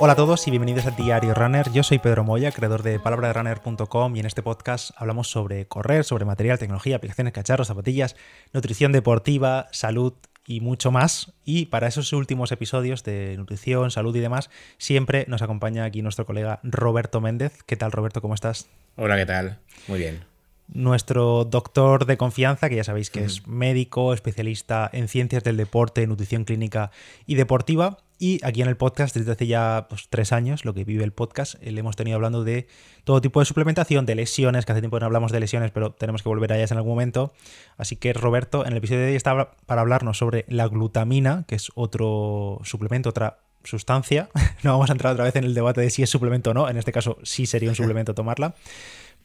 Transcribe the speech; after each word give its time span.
Hola 0.00 0.12
a 0.12 0.16
todos 0.16 0.46
y 0.46 0.50
bienvenidos 0.50 0.86
a 0.86 0.92
Diario 0.92 1.34
Runner. 1.34 1.72
Yo 1.72 1.82
soy 1.82 1.98
Pedro 1.98 2.22
Moya, 2.22 2.52
creador 2.52 2.84
de 2.84 3.00
palabraderunner.com 3.00 4.14
y 4.14 4.20
en 4.20 4.26
este 4.26 4.44
podcast 4.44 4.92
hablamos 4.96 5.28
sobre 5.28 5.66
correr, 5.66 6.04
sobre 6.04 6.24
material, 6.24 6.56
tecnología, 6.56 6.94
aplicaciones, 6.94 7.32
cacharros, 7.32 7.66
zapatillas, 7.66 8.14
nutrición 8.52 8.92
deportiva, 8.92 9.66
salud 9.72 10.12
y 10.46 10.60
mucho 10.60 10.92
más. 10.92 11.32
Y 11.44 11.66
para 11.66 11.88
esos 11.88 12.12
últimos 12.12 12.52
episodios 12.52 13.02
de 13.02 13.34
nutrición, 13.36 13.90
salud 13.90 14.14
y 14.14 14.20
demás, 14.20 14.50
siempre 14.78 15.24
nos 15.26 15.42
acompaña 15.42 15.82
aquí 15.82 16.00
nuestro 16.00 16.26
colega 16.26 16.60
Roberto 16.62 17.20
Méndez. 17.20 17.64
¿Qué 17.66 17.76
tal, 17.76 17.90
Roberto? 17.90 18.22
¿Cómo 18.22 18.34
estás? 18.34 18.68
Hola, 18.94 19.16
¿qué 19.16 19.26
tal? 19.26 19.58
Muy 19.88 19.98
bien 19.98 20.28
nuestro 20.70 21.44
doctor 21.44 22.04
de 22.04 22.18
confianza, 22.18 22.68
que 22.68 22.76
ya 22.76 22.84
sabéis 22.84 23.08
que 23.10 23.24
es 23.24 23.46
médico, 23.46 24.12
especialista 24.12 24.88
en 24.92 25.08
ciencias 25.08 25.42
del 25.42 25.56
deporte, 25.56 26.06
nutrición 26.06 26.44
clínica 26.44 26.90
y 27.26 27.36
deportiva. 27.36 27.98
Y 28.18 28.44
aquí 28.44 28.62
en 28.62 28.68
el 28.68 28.76
podcast, 28.76 29.14
desde 29.14 29.30
hace 29.30 29.46
ya 29.46 29.86
pues, 29.88 30.08
tres 30.10 30.32
años, 30.32 30.64
lo 30.64 30.74
que 30.74 30.84
vive 30.84 31.04
el 31.04 31.12
podcast, 31.12 31.54
eh, 31.62 31.70
le 31.70 31.80
hemos 31.80 31.94
tenido 31.94 32.16
hablando 32.16 32.42
de 32.42 32.66
todo 33.04 33.20
tipo 33.20 33.38
de 33.38 33.46
suplementación, 33.46 34.06
de 34.06 34.16
lesiones, 34.16 34.66
que 34.66 34.72
hace 34.72 34.80
tiempo 34.80 34.98
no 34.98 35.06
hablamos 35.06 35.30
de 35.30 35.38
lesiones, 35.38 35.70
pero 35.70 35.92
tenemos 35.92 36.22
que 36.22 36.28
volver 36.28 36.52
a 36.52 36.56
ellas 36.56 36.72
en 36.72 36.78
algún 36.78 36.92
momento. 36.92 37.32
Así 37.76 37.94
que 37.94 38.12
Roberto, 38.12 38.66
en 38.66 38.72
el 38.72 38.78
episodio 38.78 39.02
de 39.02 39.10
hoy 39.10 39.16
está 39.16 39.52
para 39.66 39.80
hablarnos 39.82 40.18
sobre 40.18 40.44
la 40.48 40.66
glutamina, 40.66 41.44
que 41.46 41.54
es 41.54 41.70
otro 41.76 42.60
suplemento, 42.64 43.10
otra 43.10 43.38
sustancia. 43.64 44.28
No 44.64 44.72
vamos 44.72 44.90
a 44.90 44.92
entrar 44.92 45.12
otra 45.12 45.24
vez 45.24 45.36
en 45.36 45.44
el 45.44 45.54
debate 45.54 45.80
de 45.80 45.90
si 45.90 46.02
es 46.02 46.10
suplemento 46.10 46.50
o 46.50 46.54
no, 46.54 46.68
en 46.68 46.76
este 46.76 46.90
caso 46.90 47.18
sí 47.22 47.46
sería 47.46 47.68
un 47.68 47.76
suplemento 47.76 48.12
tomarla. 48.12 48.56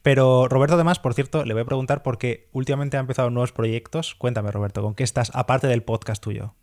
Pero 0.03 0.47
Roberto, 0.47 0.75
además, 0.75 0.99
por 0.99 1.15
cierto, 1.15 1.43
le 1.45 1.53
voy 1.53 1.63
a 1.63 1.65
preguntar 1.65 2.03
porque 2.03 2.49
últimamente 2.51 2.97
ha 2.97 2.99
empezado 2.99 3.31
nuevos 3.31 3.53
proyectos. 3.53 4.13
Cuéntame, 4.13 4.51
Roberto, 4.51 4.83
¿con 4.83 4.93
qué 4.93 5.03
estás 5.03 5.31
aparte 5.33 5.65
del 5.65 5.81
podcast 5.81 6.21
tuyo? 6.21 6.53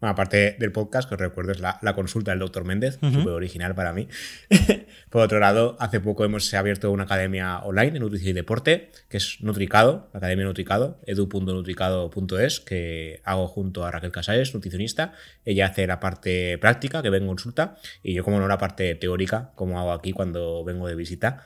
Bueno, 0.00 0.12
aparte 0.12 0.56
del 0.58 0.72
podcast, 0.72 1.06
que 1.08 1.14
os 1.14 1.20
recuerdo 1.20 1.52
es 1.52 1.60
la, 1.60 1.78
consulta 1.94 2.30
del 2.30 2.40
doctor 2.40 2.64
Méndez, 2.64 2.98
súper 3.00 3.28
original 3.28 3.74
para 3.74 3.92
mí. 3.92 4.08
Por 5.10 5.22
otro 5.22 5.38
lado, 5.40 5.76
hace 5.78 6.00
poco 6.00 6.24
hemos 6.24 6.52
abierto 6.54 6.90
una 6.90 7.02
academia 7.04 7.58
online 7.58 7.90
de 7.90 8.00
nutrición 8.00 8.30
y 8.30 8.32
deporte, 8.32 8.90
que 9.10 9.18
es 9.18 9.42
Nutricado, 9.42 10.08
la 10.14 10.18
academia 10.18 10.46
Nutricado, 10.46 11.00
edu.nutricado.es, 11.06 12.60
que 12.60 13.20
hago 13.24 13.46
junto 13.46 13.84
a 13.84 13.90
Raquel 13.90 14.10
Casares, 14.10 14.54
nutricionista. 14.54 15.12
Ella 15.44 15.66
hace 15.66 15.86
la 15.86 16.00
parte 16.00 16.56
práctica, 16.56 17.02
que 17.02 17.10
vengo 17.10 17.24
en 17.24 17.36
consulta, 17.36 17.76
y 18.02 18.14
yo 18.14 18.24
como 18.24 18.40
no 18.40 18.48
la 18.48 18.56
parte 18.56 18.94
teórica, 18.94 19.52
como 19.54 19.78
hago 19.78 19.92
aquí 19.92 20.12
cuando 20.12 20.64
vengo 20.64 20.88
de 20.88 20.94
visita. 20.94 21.44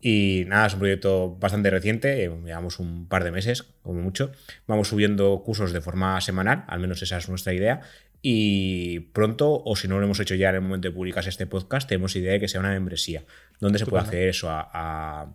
Y 0.00 0.44
nada, 0.46 0.66
es 0.66 0.74
un 0.74 0.78
proyecto 0.78 1.36
bastante 1.40 1.70
reciente, 1.70 2.24
eh, 2.24 2.30
llevamos 2.44 2.78
un 2.78 3.08
par 3.08 3.24
de 3.24 3.32
meses, 3.32 3.64
como 3.82 4.00
mucho. 4.00 4.30
Vamos 4.66 4.88
subiendo 4.88 5.42
cursos 5.44 5.72
de 5.72 5.80
forma 5.80 6.20
semanal, 6.20 6.64
al 6.68 6.78
menos 6.78 7.02
esa 7.02 7.16
es 7.16 7.28
nuestra 7.28 7.52
idea. 7.52 7.80
Y 8.22 9.00
pronto, 9.00 9.62
o 9.64 9.76
si 9.76 9.88
no 9.88 9.98
lo 9.98 10.04
hemos 10.04 10.20
hecho 10.20 10.34
ya 10.34 10.50
en 10.50 10.56
el 10.56 10.60
momento 10.60 10.88
de 10.88 10.94
publicarse 10.94 11.30
este 11.30 11.46
podcast, 11.46 11.88
tenemos 11.88 12.14
idea 12.16 12.32
de 12.32 12.40
que 12.40 12.48
sea 12.48 12.60
una 12.60 12.70
membresía, 12.70 13.24
donde 13.60 13.78
se 13.78 13.86
puede 13.86 14.02
acceder 14.02 14.28
eso 14.28 14.48
a, 14.50 15.32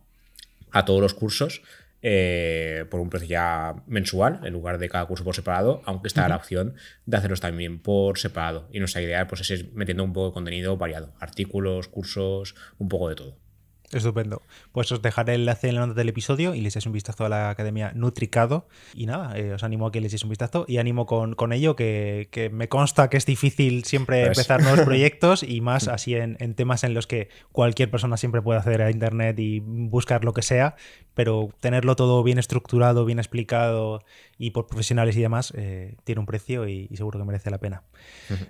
todos 0.86 1.02
los 1.02 1.14
cursos 1.14 1.62
eh, 2.02 2.86
por 2.90 3.00
un 3.00 3.10
precio 3.10 3.30
ya 3.30 3.76
mensual, 3.88 4.42
en 4.44 4.52
lugar 4.52 4.80
de 4.80 4.90
cada 4.90 5.06
curso 5.06 5.24
por 5.24 5.36
separado, 5.36 5.82
aunque 5.86 6.08
está 6.08 6.28
la 6.28 6.36
opción 6.36 6.76
de 7.06 7.18
hacerlos 7.18 7.40
también 7.40 7.80
por 7.80 8.18
separado. 8.18 8.68
Y 8.72 8.80
nuestra 8.80 9.02
idea 9.02 9.28
pues, 9.28 9.50
es 9.50 9.74
metiendo 9.74 10.04
un 10.04 10.12
poco 10.12 10.28
de 10.28 10.34
contenido 10.34 10.76
variado, 10.76 11.14
artículos, 11.20 11.88
cursos, 11.88 12.56
un 12.80 12.90
poco 12.90 13.10
de 13.10 13.16
todo. 13.16 13.43
Estupendo. 13.94 14.42
Pues 14.72 14.92
os 14.92 15.02
dejaré 15.02 15.36
el 15.36 15.42
enlace 15.42 15.70
en 15.70 15.76
la 15.76 15.82
nota 15.82 15.94
del 15.94 16.10
episodio 16.10 16.56
y 16.56 16.62
les 16.62 16.74
echéis 16.74 16.88
un 16.88 16.94
vistazo 16.94 17.26
a 17.26 17.30
la 17.30 17.50
Academia 17.50 17.92
Nutricado. 17.94 18.68
Y 18.94 19.06
nada, 19.06 19.38
eh, 19.38 19.54
os 19.54 19.64
animo 19.64 19.88
a 19.88 19.92
que 19.92 20.02
les 20.02 20.12
echéis 20.12 20.24
un 20.24 20.30
vistazo 20.30 20.66
y 20.68 20.78
animo 20.78 21.06
con, 21.06 21.54
ello 21.54 21.76
que, 21.76 22.50
me 22.52 22.70
consta 22.70 23.10
que 23.10 23.18
es 23.18 23.26
difícil 23.26 23.84
siempre 23.84 24.26
pues 24.26 24.38
empezar 24.38 24.62
nuevos 24.62 24.82
proyectos 24.86 25.44
y 25.44 25.62
más 25.62 25.88
así 25.88 26.16
en, 26.16 26.38
temas 26.56 26.84
en 26.84 26.94
los 26.94 27.08
que 27.08 27.30
cualquier 27.52 27.92
persona 27.92 28.18
siempre 28.18 28.42
puede 28.42 28.60
acceder 28.60 28.82
a 28.82 28.92
Internet 28.92 29.40
y 29.40 29.60
buscar 29.60 30.26
lo 30.26 30.34
que 30.34 30.42
sea, 30.42 30.76
pero 31.14 31.50
tenerlo 31.60 31.96
todo 31.96 32.24
bien 32.24 32.38
estructurado, 32.38 33.06
bien 33.06 33.20
explicado 33.20 34.04
y 34.38 34.52
por 34.52 34.68
profesionales 34.68 35.16
y 35.18 35.22
demás 35.22 35.54
eh, 35.56 35.96
tiene 36.04 36.20
un 36.20 36.26
precio 36.26 36.68
y, 36.68 36.88
y, 36.90 36.98
seguro 36.98 37.20
que 37.20 37.26
merece 37.26 37.52
la 37.52 37.60
pena. 37.60 37.84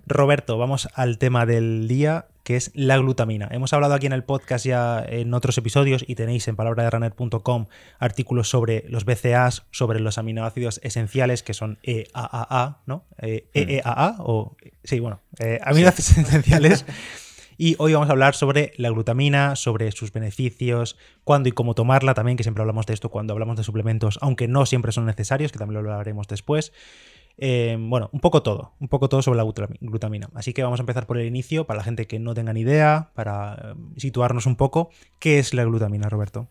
Roberto, 0.05 0.57
vamos 0.57 0.87
al 0.93 1.17
tema 1.17 1.45
del 1.45 1.87
día 1.87 2.27
que 2.43 2.55
es 2.55 2.71
la 2.73 2.97
glutamina. 2.97 3.47
Hemos 3.51 3.73
hablado 3.73 3.93
aquí 3.93 4.05
en 4.05 4.13
el 4.13 4.23
podcast 4.23 4.65
ya 4.65 5.03
en 5.07 5.33
otros 5.33 5.57
episodios 5.57 6.03
y 6.07 6.15
tenéis 6.15 6.47
en 6.47 6.55
palabraderunner.com 6.55 7.67
artículos 7.99 8.49
sobre 8.49 8.85
los 8.89 9.05
BCAAs, 9.05 9.65
sobre 9.71 9.99
los 9.99 10.17
aminoácidos 10.17 10.79
esenciales 10.83 11.41
que 11.43 11.53
son 11.53 11.79
EAAA, 11.83 12.81
¿no? 12.85 13.05
EEAA 13.17 14.15
mm. 14.17 14.21
o... 14.21 14.55
Sí, 14.83 14.99
bueno, 14.99 15.21
eh, 15.39 15.59
aminoácidos 15.63 16.17
esenciales. 16.29 16.85
Y 17.57 17.75
hoy 17.77 17.93
vamos 17.93 18.09
a 18.09 18.11
hablar 18.11 18.35
sobre 18.35 18.73
la 18.77 18.89
glutamina, 18.89 19.55
sobre 19.55 19.91
sus 19.91 20.11
beneficios, 20.11 20.97
cuándo 21.23 21.49
y 21.49 21.51
cómo 21.51 21.75
tomarla 21.75 22.13
también, 22.13 22.35
que 22.35 22.43
siempre 22.43 22.61
hablamos 22.61 22.85
de 22.87 22.93
esto 22.93 23.09
cuando 23.09 23.33
hablamos 23.33 23.55
de 23.55 23.63
suplementos, 23.63 24.17
aunque 24.21 24.47
no 24.47 24.65
siempre 24.65 24.91
son 24.91 25.05
necesarios, 25.05 25.51
que 25.51 25.59
también 25.59 25.83
lo 25.83 25.91
hablaremos 25.91 26.27
después. 26.27 26.73
Eh, 27.37 27.77
bueno, 27.79 28.09
un 28.13 28.19
poco 28.19 28.43
todo, 28.43 28.73
un 28.79 28.87
poco 28.87 29.09
todo 29.09 29.21
sobre 29.21 29.37
la 29.37 29.45
glutamina. 29.81 30.29
Así 30.35 30.53
que 30.53 30.63
vamos 30.63 30.79
a 30.79 30.83
empezar 30.83 31.07
por 31.07 31.17
el 31.17 31.25
inicio, 31.25 31.65
para 31.65 31.77
la 31.77 31.83
gente 31.83 32.05
que 32.05 32.19
no 32.19 32.33
tenga 32.33 32.53
ni 32.53 32.61
idea, 32.61 33.09
para 33.15 33.55
eh, 33.55 33.75
situarnos 33.97 34.45
un 34.45 34.55
poco. 34.55 34.89
¿Qué 35.19 35.39
es 35.39 35.53
la 35.53 35.63
glutamina, 35.63 36.09
Roberto? 36.09 36.47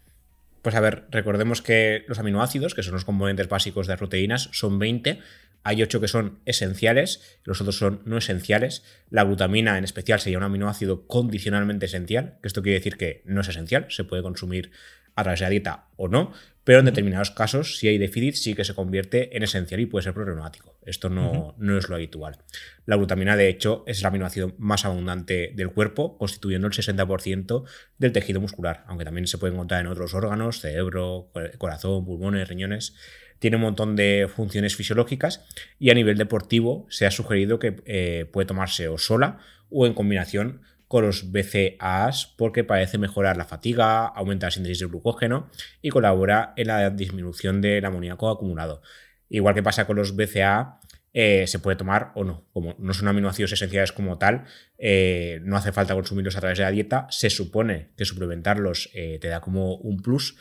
Pues 0.63 0.75
a 0.75 0.81
ver, 0.81 1.07
recordemos 1.11 1.61
que 1.61 2.05
los 2.07 2.19
aminoácidos, 2.19 2.75
que 2.75 2.83
son 2.83 2.95
los 2.95 3.05
componentes 3.05 3.49
básicos 3.49 3.87
de 3.87 3.93
las 3.93 3.99
proteínas, 3.99 4.49
son 4.53 4.79
20. 4.79 5.19
Hay 5.65 5.83
8 5.83 6.01
que 6.01 6.09
son 6.09 6.39
esenciales, 6.45 7.39
los 7.45 7.61
otros 7.61 7.77
son 7.77 8.03
no 8.05 8.17
esenciales. 8.17 8.85
La 9.11 9.25
glutamina 9.25 9.79
en 9.79 9.85
especial 9.85 10.21
sería 10.21 10.39
un 10.39 10.45
aminoácido 10.45 11.07
condicionalmente 11.07 11.87
esencial, 11.87 12.39
que 12.43 12.49
esto 12.49 12.63
quiere 12.63 12.79
decir 12.79 12.97
que 12.97 13.23
no 13.25 13.41
es 13.41 13.49
esencial, 13.49 13.87
se 13.89 14.05
puede 14.05 14.23
consumir 14.23 14.73
a 15.15 15.23
través 15.23 15.41
de 15.41 15.47
la 15.47 15.51
dieta 15.51 15.87
o 15.97 16.09
no, 16.09 16.33
pero 16.65 16.79
en 16.79 16.85
determinados 16.85 17.33
casos, 17.33 17.79
si 17.79 17.89
hay 17.89 17.99
déficit, 17.99 18.35
sí 18.35 18.55
que 18.55 18.65
se 18.65 18.75
convierte 18.75 19.37
en 19.37 19.43
esencial 19.43 19.81
y 19.81 19.87
puede 19.87 20.05
ser 20.05 20.15
problemático. 20.15 20.77
Esto 20.85 21.09
no, 21.09 21.55
no, 21.59 21.77
es 21.77 21.89
lo 21.89 21.97
habitual. 21.97 22.39
La 22.87 22.97
glutamina, 22.97 23.37
de 23.37 23.49
hecho, 23.49 23.83
es 23.87 24.01
el 24.01 24.07
aminoácido 24.07 24.55
más 24.59 24.85
abundante 24.85 25.53
del 25.57 25.71
cuerpo, 25.71 26.17
constituyendo 26.19 26.69
el 26.69 26.73
60% 26.73 27.65
del 27.99 28.13
tejido 28.13 28.41
muscular, 28.41 28.85
aunque 28.87 29.05
también 29.05 29.27
se 29.27 29.39
puede 29.39 29.55
encontrar 29.55 29.81
en 29.81 29.89
otros 29.89 30.15
órganos, 30.15 30.61
cerebro, 30.61 31.31
corazón, 31.59 32.05
pulmones, 32.05 32.49
riñones. 32.49 32.95
Tiene 33.41 33.57
un 33.57 33.63
montón 33.63 33.97
de 33.97 34.31
funciones 34.33 34.77
fisiológicas 34.77 35.45
y 35.81 35.91
a 35.91 35.95
nivel 35.95 36.17
deportivo 36.17 36.87
se 36.91 37.07
ha 37.07 37.11
sugerido 37.11 37.59
que 37.59 37.83
eh, 37.87 38.27
puede 38.33 38.47
tomarse 38.47 38.87
o 38.87 38.99
sola 38.99 39.39
o 39.69 39.85
en 39.85 39.95
combinación 39.95 40.61
con 40.93 41.07
los 41.07 41.33
BCAAs 41.33 42.27
porque 42.37 42.65
parece 42.65 42.99
mejorar 42.99 43.39
la 43.39 43.47
fatiga, 43.47 44.05
aumenta 44.09 44.49
la 44.49 44.51
síntesis 44.51 44.81
de 44.81 44.87
glucógeno 44.89 45.49
y 45.81 45.89
colabora 45.89 46.53
en 46.55 46.67
la 46.67 46.91
disminución 46.91 47.63
del 47.63 47.83
amoníaco 47.87 48.29
acumulado. 48.29 48.83
Igual 49.31 49.55
que 49.55 49.63
pasa 49.63 49.87
con 49.87 49.97
los 49.97 50.15
BCA, 50.15 50.81
eh, 51.15 51.47
se 51.47 51.61
puede 51.61 51.79
tomar 51.79 52.13
o 52.15 52.25
no. 52.25 52.45
Como 52.53 52.77
no 52.79 52.93
son 52.93 53.09
aminoácidos 53.09 53.53
esenciales 53.53 53.91
como 53.91 54.19
tal, 54.19 54.45
eh, 54.77 55.41
no 55.45 55.57
hace 55.57 55.73
falta 55.73 55.95
consumirlos 55.95 56.37
a 56.37 56.41
través 56.41 56.59
de 56.59 56.65
la 56.65 56.71
dieta. 56.71 57.07
Se 57.09 57.31
supone 57.31 57.93
que 57.97 58.05
suplementarlos 58.05 58.91
eh, 58.93 59.19
te 59.19 59.29
da 59.29 59.41
como 59.41 59.77
un 59.77 60.03
plus, 60.03 60.37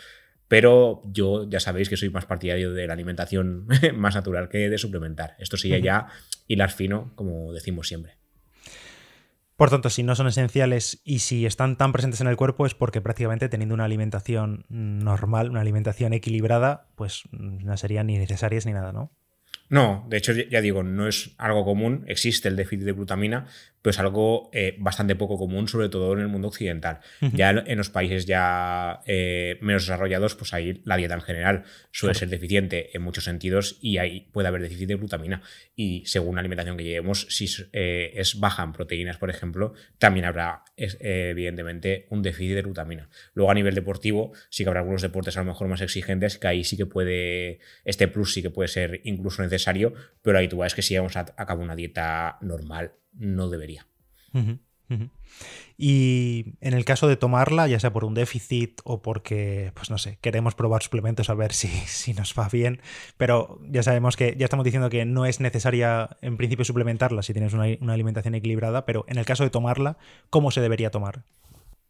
pero 0.50 1.01
yo 1.06 1.50
ya 1.50 1.62
sabéis 1.62 1.88
que 1.88 1.95
soy 1.95 2.09
más 2.09 2.25
partidario 2.25 2.73
de 2.73 2.88
la 2.88 2.94
alimentación 2.94 3.68
más 3.95 4.16
natural 4.16 4.50
que 4.50 4.69
de 4.69 4.78
suplementar. 4.78 5.38
Esto 5.39 5.56
sería 5.56 5.79
ya 5.79 6.07
hilar 6.45 6.72
fino, 6.72 7.13
como 7.16 7.53
decimos 7.53 7.88
siempre. 7.88 8.20
Por 9.61 9.69
tanto, 9.69 9.91
si 9.91 10.01
no 10.01 10.16
son 10.16 10.25
esenciales 10.25 11.01
y 11.03 11.19
si 11.19 11.45
están 11.45 11.77
tan 11.77 11.91
presentes 11.91 12.19
en 12.19 12.25
el 12.25 12.35
cuerpo 12.35 12.66
es 12.66 12.73
porque 12.73 12.99
prácticamente 12.99 13.47
teniendo 13.47 13.75
una 13.75 13.85
alimentación 13.85 14.66
normal, 14.69 15.51
una 15.51 15.61
alimentación 15.61 16.13
equilibrada, 16.13 16.88
pues 16.95 17.25
no 17.29 17.77
serían 17.77 18.07
ni 18.07 18.17
necesarias 18.17 18.66
ni 18.66 18.71
nada, 18.71 18.91
¿no? 18.91 19.11
No, 19.69 20.07
de 20.09 20.17
hecho, 20.17 20.33
ya 20.33 20.61
digo, 20.61 20.81
no 20.81 21.07
es 21.07 21.35
algo 21.38 21.63
común, 21.63 22.06
existe 22.07 22.47
el 22.47 22.56
déficit 22.56 22.86
de 22.86 22.94
glutamina, 22.94 23.45
pero 23.81 23.92
es 23.92 24.00
algo 24.00 24.50
eh, 24.54 24.75
bastante 24.80 25.16
poco 25.16 25.38
común, 25.38 25.68
sobre 25.68 25.89
todo 25.89 26.13
en 26.13 26.19
el 26.19 26.28
mundo 26.28 26.48
occidental. 26.48 27.00
Ya 27.33 27.50
en 27.50 27.78
los 27.78 27.89
países 27.89 28.25
ya 28.25 29.01
eh, 29.06 29.57
menos 29.62 29.83
desarrollados, 29.83 30.36
pues 30.36 30.54
ahí 30.54 30.81
la 30.86 30.98
dieta 30.98 31.16
en 31.16 31.22
general 31.22 31.63
suele 31.92 32.13
ser 32.13 32.30
deficiente 32.30 32.95
en 32.95 33.01
muchos 33.01 33.24
sentidos 33.24 33.78
y 33.81 33.98
ahí 33.98 34.30
puede 34.31 34.48
haber 34.48 34.62
déficit 34.62 34.88
de 34.88 34.95
glutamina. 34.95 35.42
Y 35.75 36.04
según 36.06 36.36
la 36.36 36.42
alimentación 36.42 36.78
que 36.78 36.83
llevemos, 36.83 37.28
si 37.30 37.48
eh, 37.74 38.13
es 38.16 38.39
baja 38.39 38.63
en 38.63 38.74
proteínas, 38.74 39.18
por 39.18 39.30
ejemplo, 39.30 39.74
también 39.98 40.25
habrá 40.25 40.63
evidentemente 40.77 42.07
un 42.10 42.22
déficit 42.22 42.56
de 42.56 42.62
glutamina. 42.62 43.10
Luego 43.34 43.51
a 43.51 43.56
nivel 43.56 43.75
deportivo, 43.75 44.34
sí 44.50 44.63
que 44.63 44.69
habrá 44.69 44.81
algunos 44.81 45.01
deportes 45.01 45.38
a 45.38 45.42
lo 45.42 45.45
mejor 45.45 45.68
más 45.68 45.81
exigentes, 45.81 46.38
que 46.38 46.48
ahí 46.48 46.63
sí 46.63 46.77
que 46.77 46.86
puede, 46.86 47.60
este 47.86 48.07
plus 48.07 48.34
sí 48.34 48.42
que 48.42 48.50
puede 48.50 48.68
ser 48.68 49.01
incluso 49.04 49.42
necesario, 49.42 49.94
pero 50.22 50.38
ahí 50.38 50.48
tú 50.48 50.60
ves 50.60 50.75
que 50.75 50.81
si 50.81 50.95
vamos 50.98 51.16
a, 51.18 51.22
a 51.36 51.45
cabo 51.45 51.62
una 51.62 51.75
dieta 51.75 52.38
normal, 52.42 52.94
no 53.13 53.50
debería. 53.50 53.88
Y 55.78 56.56
en 56.62 56.74
el 56.74 56.86
caso 56.86 57.08
de 57.08 57.16
tomarla, 57.16 57.68
ya 57.68 57.80
sea 57.80 57.94
por 57.94 58.04
un 58.06 58.13
déficit 58.13 58.81
o 58.84 59.02
porque, 59.02 59.72
pues 59.74 59.90
no 59.90 59.98
sé, 59.98 60.18
queremos 60.22 60.54
probar 60.54 60.84
suplementos 60.84 61.30
a 61.30 61.34
ver 61.34 61.54
si, 61.54 61.68
si, 61.68 62.13
nos 62.13 62.34
va 62.38 62.50
bien, 62.50 62.81
pero 63.18 63.60
ya 63.69 63.84
sabemos 63.84 64.16
que, 64.18 64.36
ya 64.38 64.46
estamos 64.46 64.63
diciendo 64.63 64.90
que 64.90 65.06
no 65.06 65.25
es 65.25 65.40
necesaria 65.40 66.18
en 66.22 66.38
principio 66.38 66.66
suplementarla 66.66 67.24
si 67.24 67.34
tienes 67.34 67.54
una, 67.54 67.66
una 67.80 67.94
alimentación 67.94 68.36
equilibrada, 68.36 68.86
pero 68.86 69.06
en 69.08 69.18
el 69.18 69.25
caso 69.25 69.44
de 69.44 69.50
tomarla, 69.50 69.98
¿cómo 70.30 70.52
se 70.52 70.62
debería 70.62 70.92
tomar? 70.92 71.24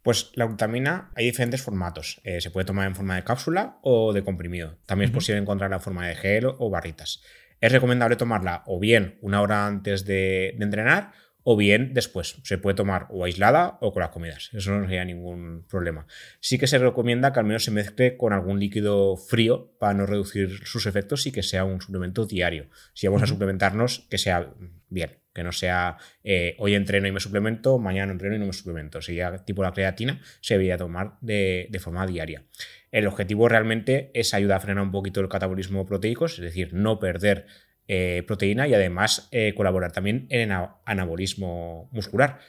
Pues 0.03 0.31
la 0.33 0.45
glutamina 0.45 1.11
hay 1.15 1.25
diferentes 1.25 1.61
formatos. 1.61 2.21
Eh, 2.23 2.41
se 2.41 2.49
puede 2.49 2.65
tomar 2.65 2.87
en 2.87 2.95
forma 2.95 3.15
de 3.15 3.23
cápsula 3.23 3.77
o 3.83 4.13
de 4.13 4.23
comprimido. 4.23 4.77
También 4.87 5.09
es 5.09 5.13
posible 5.13 5.39
encontrarla 5.39 5.75
en 5.75 5.81
forma 5.81 6.07
de 6.07 6.15
gel 6.15 6.45
o 6.45 6.69
barritas. 6.71 7.21
Es 7.61 7.71
recomendable 7.71 8.17
tomarla 8.17 8.63
o 8.65 8.79
bien 8.79 9.17
una 9.21 9.41
hora 9.41 9.65
antes 9.65 10.03
de, 10.05 10.55
de 10.57 10.65
entrenar 10.65 11.11
o 11.43 11.57
bien 11.57 11.93
después. 11.93 12.37
Se 12.43 12.57
puede 12.57 12.75
tomar 12.75 13.07
o 13.09 13.25
aislada 13.25 13.77
o 13.81 13.93
con 13.93 14.01
las 14.01 14.11
comidas. 14.11 14.49
Eso 14.53 14.71
no 14.71 14.85
sería 14.85 15.05
ningún 15.05 15.65
problema. 15.67 16.05
Sí 16.39 16.57
que 16.57 16.67
se 16.67 16.77
recomienda 16.77 17.33
que 17.33 17.39
al 17.39 17.45
menos 17.45 17.63
se 17.63 17.71
mezcle 17.71 18.17
con 18.17 18.33
algún 18.33 18.59
líquido 18.59 19.17
frío 19.17 19.71
para 19.79 19.93
no 19.93 20.05
reducir 20.05 20.65
sus 20.65 20.85
efectos 20.85 21.25
y 21.27 21.31
que 21.31 21.43
sea 21.43 21.63
un 21.63 21.81
suplemento 21.81 22.25
diario. 22.25 22.67
Si 22.93 23.07
vamos 23.07 23.23
a 23.23 23.27
suplementarnos, 23.27 24.07
que 24.09 24.17
sea 24.17 24.53
bien. 24.89 25.17
Que 25.33 25.43
no 25.43 25.53
sea 25.53 25.97
eh, 26.25 26.55
hoy 26.59 26.75
entreno 26.75 27.07
y 27.07 27.13
me 27.13 27.21
suplemento, 27.21 27.79
mañana 27.79 28.11
entreno 28.11 28.35
y 28.35 28.39
no 28.39 28.47
me 28.47 28.53
suplemento. 28.53 28.99
Ya 28.99 29.37
tipo 29.45 29.63
la 29.63 29.71
creatina, 29.71 30.19
se 30.41 30.55
debería 30.55 30.77
tomar 30.77 31.13
de, 31.21 31.67
de 31.69 31.79
forma 31.79 32.05
diaria. 32.05 32.43
El 32.91 33.07
objetivo 33.07 33.47
realmente 33.47 34.11
es 34.13 34.33
ayudar 34.33 34.57
a 34.57 34.59
frenar 34.59 34.83
un 34.83 34.91
poquito 34.91 35.21
el 35.21 35.29
catabolismo 35.29 35.85
proteico, 35.85 36.25
es 36.25 36.37
decir, 36.39 36.73
no 36.73 36.99
perder 36.99 37.45
eh, 37.87 38.23
proteína 38.27 38.67
y 38.67 38.73
además 38.73 39.27
eh, 39.31 39.53
colaborar 39.55 39.91
también 39.91 40.27
en 40.29 40.51
el 40.51 40.67
anabolismo 40.85 41.89
muscular. 41.91 42.39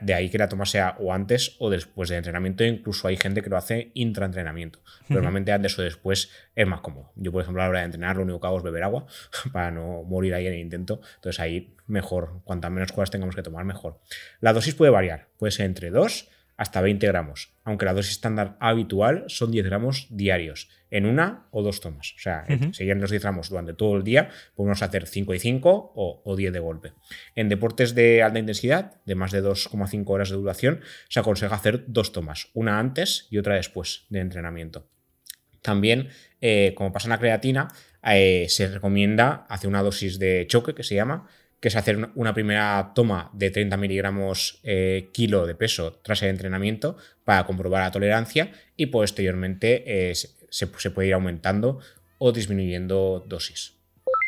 De 0.00 0.14
ahí 0.14 0.28
que 0.28 0.38
la 0.38 0.48
toma 0.48 0.64
sea 0.64 0.96
o 1.00 1.12
antes 1.12 1.56
o 1.58 1.68
después 1.70 2.08
del 2.08 2.18
entrenamiento. 2.18 2.62
Incluso 2.64 3.08
hay 3.08 3.16
gente 3.16 3.42
que 3.42 3.50
lo 3.50 3.56
hace 3.56 3.90
intraentrenamiento. 3.94 4.80
Normalmente 5.08 5.50
antes 5.50 5.76
o 5.78 5.82
después 5.82 6.30
es 6.54 6.66
más 6.66 6.80
cómodo. 6.82 7.10
Yo, 7.16 7.32
por 7.32 7.42
ejemplo, 7.42 7.62
a 7.62 7.64
la 7.64 7.70
hora 7.70 7.78
de 7.80 7.86
entrenar, 7.86 8.16
lo 8.16 8.22
único 8.22 8.40
que 8.40 8.46
hago 8.46 8.58
es 8.58 8.62
beber 8.62 8.84
agua 8.84 9.06
para 9.52 9.72
no 9.72 10.04
morir 10.04 10.34
ahí 10.34 10.46
en 10.46 10.52
el 10.52 10.60
intento. 10.60 11.00
Entonces 11.16 11.40
ahí 11.40 11.74
mejor. 11.86 12.42
Cuantas 12.44 12.70
menos 12.70 12.92
cosas 12.92 13.10
tengamos 13.10 13.34
que 13.34 13.42
tomar, 13.42 13.64
mejor. 13.64 14.00
La 14.40 14.52
dosis 14.52 14.74
puede 14.74 14.92
variar. 14.92 15.28
Puede 15.36 15.50
ser 15.50 15.66
entre 15.66 15.90
2 15.90 16.28
hasta 16.56 16.80
20 16.80 17.06
gramos, 17.06 17.54
aunque 17.64 17.84
la 17.84 17.94
dosis 17.94 18.12
estándar 18.12 18.56
habitual 18.60 19.24
son 19.28 19.50
10 19.50 19.64
gramos 19.66 20.06
diarios, 20.10 20.68
en 20.90 21.06
una 21.06 21.46
o 21.50 21.62
dos 21.62 21.80
tomas. 21.80 22.14
O 22.16 22.20
sea, 22.20 22.44
si 22.72 22.84
los 22.84 23.10
10 23.10 23.22
gramos 23.22 23.48
durante 23.48 23.74
todo 23.74 23.96
el 23.96 24.04
día, 24.04 24.28
podemos 24.54 24.82
hacer 24.82 25.06
5 25.06 25.34
y 25.34 25.38
5 25.38 25.92
o, 25.94 26.36
10 26.36 26.52
de 26.52 26.58
golpe. 26.60 26.92
En 27.34 27.48
deportes 27.48 27.94
de 27.94 28.22
alta 28.22 28.38
intensidad, 28.38 29.00
de 29.04 29.14
más 29.14 29.32
de 29.32 29.42
2,5 29.42 30.04
horas 30.08 30.30
de 30.30 30.36
duración, 30.36 30.80
se 31.08 31.20
aconseja 31.20 31.54
hacer 31.54 31.84
dos 31.88 32.12
tomas, 32.12 32.48
una 32.52 32.78
antes 32.78 33.26
y 33.30 33.38
otra 33.38 33.56
después 33.56 34.06
de 34.10 34.20
entrenamiento. 34.20 34.88
También, 35.62 36.08
eh, 36.40 36.74
como 36.76 36.92
pasa 36.92 37.06
en 37.06 37.10
la 37.10 37.18
creatina, 37.18 37.68
eh, 38.04 38.46
se 38.48 38.68
recomienda 38.68 39.46
hacer 39.48 39.68
una 39.68 39.82
dosis 39.82 40.18
de 40.18 40.44
choque, 40.48 40.74
que 40.74 40.82
se 40.82 40.96
llama, 40.96 41.28
que 41.62 41.68
es 41.68 41.76
hacer 41.76 42.10
una 42.16 42.34
primera 42.34 42.90
toma 42.92 43.30
de 43.32 43.52
30 43.52 43.76
miligramos 43.76 44.58
eh, 44.64 45.10
kilo 45.12 45.46
de 45.46 45.54
peso 45.54 46.00
tras 46.02 46.20
el 46.22 46.30
entrenamiento 46.30 46.96
para 47.22 47.46
comprobar 47.46 47.84
la 47.84 47.92
tolerancia 47.92 48.50
y 48.76 48.86
posteriormente 48.86 50.10
eh, 50.10 50.12
se, 50.12 50.66
puede 50.90 51.06
ir 51.06 51.14
aumentando 51.14 51.78
o 52.18 52.32
disminuyendo 52.32 53.24
dosis. 53.28 53.76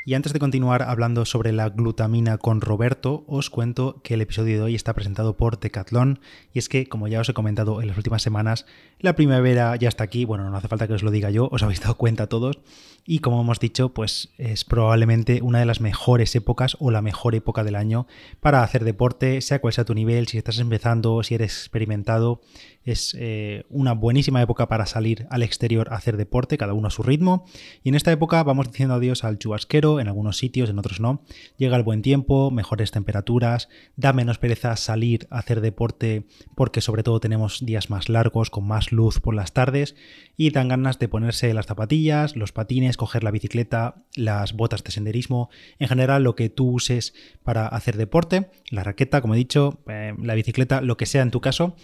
Y 0.07 0.13
antes 0.13 0.35
de 0.35 0.39
continuar 0.39 0.83
hablando 0.83 1.25
sobre 1.25 1.51
la 1.51 1.71
glutamina 1.71 2.37
con 2.37 2.61
Roberto, 2.61 3.25
os 3.27 3.49
cuento 3.49 4.03
que 4.03 4.13
el 4.13 4.21
episodio 4.21 4.59
de 4.59 4.63
hoy 4.63 4.75
está 4.75 4.93
presentado 4.93 5.39
por 5.39 5.59
Decathlon. 5.59 6.21
Y 6.53 6.59
es 6.59 6.69
que, 6.69 6.87
como 6.87 7.09
ya 7.09 7.21
os 7.21 7.29
he 7.31 7.33
comentado 7.33 7.81
en 7.81 7.89
las 7.89 7.97
últimas 7.97 8.21
semanas, 8.21 8.67
la 8.99 9.17
primavera 9.17 9.75
ya 9.77 9.89
está 9.89 10.05
aquí. 10.05 10.27
Bueno, 10.27 10.51
no 10.51 10.57
hace 10.59 10.69
falta 10.69 10.87
que 10.87 10.93
os 10.93 11.03
lo 11.03 11.11
diga 11.11 11.31
yo, 11.31 11.49
os 11.51 11.63
habéis 11.63 11.81
dado 11.81 11.95
cuenta 11.95 12.27
todos. 12.27 12.59
Y 13.07 13.19
como 13.19 13.41
hemos 13.41 13.61
dicho, 13.61 13.91
pues 13.91 14.31
es 14.39 14.65
probablemente 14.65 15.41
una 15.43 15.59
de 15.59 15.67
las 15.67 15.81
mejores 15.81 16.35
épocas 16.37 16.77
o 16.81 16.91
la 16.91 17.03
mejor 17.03 17.35
época 17.35 17.63
del 17.63 17.77
año 17.77 18.07
para 18.41 18.63
hacer 18.63 18.85
deporte, 18.85 19.43
sea 19.43 19.61
cual 19.61 19.75
sea 19.75 19.85
tu 19.85 19.95
nivel, 19.95 20.27
si 20.27 20.39
estás 20.39 20.59
empezando, 20.59 21.23
si 21.23 21.35
eres 21.35 21.59
experimentado. 21.59 22.41
Es 22.83 23.15
eh, 23.19 23.65
una 23.69 23.93
buenísima 23.93 24.41
época 24.41 24.69
para 24.69 24.87
salir 24.87 25.27
al 25.31 25.43
exterior 25.43 25.93
a 25.93 25.97
hacer 25.97 26.17
deporte, 26.17 26.57
cada 26.57 26.73
uno 26.73 26.89
a 26.89 26.91
su 26.91 27.03
ritmo. 27.03 27.45
Y 27.83 27.91
en 27.91 27.95
esta 27.95 28.13
época 28.13 28.43
vamos 28.43 28.71
diciendo 28.71 28.95
adiós 28.95 29.25
al 29.25 29.39
chubasquero, 29.39 29.94
en 30.01 30.09
algunos 30.09 30.39
sitios, 30.39 30.71
en 30.71 30.79
otros 30.79 31.01
no. 31.01 31.23
Llega 31.57 31.77
el 31.77 31.83
buen 31.83 32.03
tiempo, 32.03 32.51
mejores 32.51 32.91
temperaturas, 32.91 33.69
da 33.97 34.13
menos 34.13 34.39
pereza 34.39 34.77
salir 34.77 35.27
a 35.31 35.39
hacer 35.39 35.61
deporte 35.61 36.27
porque 36.55 36.81
sobre 36.81 37.03
todo 37.03 37.21
tenemos 37.21 37.65
días 37.65 37.91
más 37.91 38.09
largos, 38.09 38.51
con 38.51 38.67
más 38.67 38.93
luz 38.93 39.21
por 39.21 39.35
las 39.35 39.53
tardes 39.53 39.97
y 40.37 40.51
dan 40.51 40.69
ganas 40.69 40.99
de 40.99 41.09
ponerse 41.09 41.55
las 41.55 41.67
zapatillas, 41.67 42.37
los 42.37 42.53
patines, 42.53 42.97
coger 42.97 43.25
la 43.25 43.31
bicicleta, 43.31 44.03
las 44.15 44.53
botas 44.53 44.83
de 44.85 44.91
senderismo, 44.91 45.51
en 45.79 45.89
general 45.89 46.25
lo 46.25 46.35
que 46.35 46.49
tú 46.49 46.71
uses 46.71 47.15
para 47.43 47.67
hacer 47.69 47.97
deporte, 47.97 48.51
la 48.71 48.85
raqueta, 48.85 49.21
como 49.21 49.35
he 49.35 49.39
dicho, 49.39 49.83
eh, 49.89 50.15
la 50.21 50.35
bicicleta, 50.35 50.81
lo 50.81 50.97
que 50.97 51.07
sea 51.07 51.23
en 51.23 51.31
tu 51.31 51.41
caso. 51.41 51.77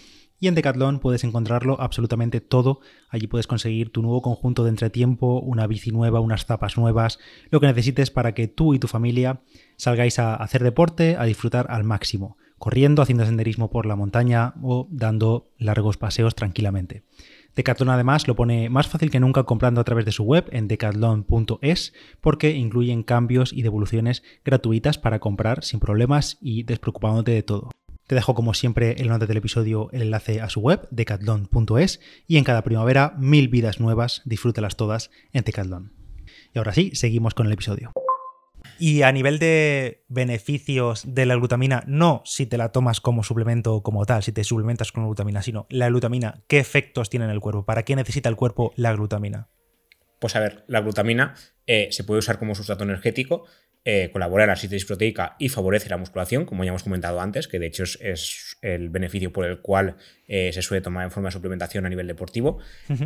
Y 0.43 0.49
en 0.49 0.55
Decathlon 0.55 1.01
puedes 1.01 1.23
encontrarlo 1.23 1.79
absolutamente 1.81 2.41
todo. 2.41 2.81
Allí 3.11 3.27
puedes 3.27 3.47
conseguir 3.47 3.91
tu 3.93 4.01
nuevo 4.01 4.23
conjunto 4.23 4.65
de 4.65 4.71
entretiempo, 4.71 5.39
una 5.39 5.67
bici 5.67 5.91
nueva, 5.91 6.21
unas 6.21 6.47
zapas 6.47 6.79
nuevas, 6.79 7.19
lo 7.51 7.61
que 7.61 7.67
necesites 7.67 8.11
para 8.11 8.33
que 8.33 8.49
tú 8.49 8.73
y 8.73 8.79
tu 8.79 8.89
familia 8.89 9.43
salgáis 9.77 10.19
a 10.19 10.35
hacer 10.35 10.65
deporte, 10.65 11.17
a 11.19 11.25
disfrutar 11.25 11.67
al 11.69 11.85
máximo, 11.85 12.39
corriendo, 12.57 13.03
haciendo 13.03 13.27
senderismo 13.27 13.71
por 13.71 13.85
la 13.85 13.97
montaña 13.97 14.55
o 14.63 14.89
dando 14.91 15.53
largos 15.59 15.99
paseos 15.99 16.35
tranquilamente. 16.35 17.05
Decathlon 17.55 17.91
además 17.91 18.27
lo 18.27 18.35
pone 18.35 18.71
más 18.71 18.89
fácil 18.89 19.11
que 19.11 19.21
nunca 19.21 19.43
comprando 19.43 19.83
a 19.83 19.85
través 19.85 20.07
de 20.07 20.13
su 20.13 20.23
web 20.23 20.49
en 20.53 20.69
decathlon.es 20.69 21.93
porque 22.23 22.53
incluyen 22.53 23.03
cambios 23.03 23.53
y 23.53 23.61
devoluciones 23.61 24.23
gratuitas 24.43 24.97
para 24.97 25.19
comprar 25.19 25.65
sin 25.65 25.81
problemas 25.81 26.39
y 26.41 26.63
despreocupándote 26.63 27.33
de 27.33 27.43
todo. 27.43 27.71
Te 28.11 28.17
dejo 28.17 28.35
como 28.35 28.55
siempre 28.55 28.95
en 28.95 29.03
el 29.03 29.09
nota 29.11 29.27
del 29.27 29.37
episodio 29.37 29.89
el 29.93 30.03
enlace 30.03 30.41
a 30.41 30.49
su 30.49 30.59
web, 30.59 30.89
decathlon.es, 30.91 32.01
y 32.27 32.39
en 32.39 32.43
cada 32.43 32.65
primavera 32.65 33.15
mil 33.17 33.47
vidas 33.47 33.79
nuevas, 33.79 34.23
disfrútelas 34.25 34.75
todas 34.75 35.13
en 35.33 35.45
Decathlon. 35.45 35.93
Y 36.53 36.59
ahora 36.59 36.73
sí, 36.73 36.91
seguimos 36.97 37.35
con 37.35 37.47
el 37.47 37.53
episodio. 37.53 37.93
Y 38.81 39.03
a 39.03 39.13
nivel 39.13 39.39
de 39.39 40.03
beneficios 40.09 41.05
de 41.07 41.25
la 41.25 41.37
glutamina, 41.37 41.85
no 41.87 42.23
si 42.25 42.47
te 42.47 42.59
la 42.59 42.73
tomas 42.73 43.01
como 43.01 43.23
suplemento 43.23 43.81
como 43.85 44.05
tal, 44.05 44.25
si 44.25 44.33
te 44.33 44.43
suplementas 44.43 44.91
con 44.91 45.05
glutamina, 45.05 45.41
sino 45.41 45.69
la 45.71 45.89
glutamina, 45.89 46.43
¿qué 46.49 46.59
efectos 46.59 47.11
tiene 47.11 47.27
en 47.27 47.31
el 47.31 47.39
cuerpo? 47.39 47.65
¿Para 47.65 47.85
qué 47.85 47.95
necesita 47.95 48.29
el 48.29 48.35
cuerpo 48.35 48.73
la 48.75 48.93
glutamina? 48.93 49.51
Pues 50.19 50.35
a 50.35 50.41
ver, 50.41 50.65
la 50.67 50.81
glutamina 50.81 51.37
eh, 51.69 51.87
se 51.93 52.03
puede 52.03 52.19
usar 52.19 52.41
como 52.41 52.57
sustrato 52.57 52.83
energético, 52.83 53.47
eh, 53.83 54.11
colabora 54.13 54.45
en 54.45 54.51
la 54.51 54.57
síntesis 54.57 54.85
proteica 54.87 55.37
y 55.39 55.49
favorece 55.49 55.89
la 55.89 55.97
musculación, 55.97 56.45
como 56.45 56.65
ya 56.65 56.69
hemos 56.69 56.83
comentado 56.83 57.19
antes, 57.19 57.49
que 57.49 57.59
de 57.59 57.67
hecho 57.67 57.85
es, 57.85 58.59
el 58.61 58.91
beneficio 58.91 59.33
por 59.33 59.47
el 59.47 59.61
cual 59.61 59.97
eh, 60.29 60.53
se 60.53 60.61
suele 60.61 60.83
tomar 60.83 61.05
en 61.05 61.11
forma 61.11 61.29
de 61.29 61.33
suplementación 61.33 61.87
a 61.87 61.89
nivel 61.89 62.07
deportivo, 62.07 62.59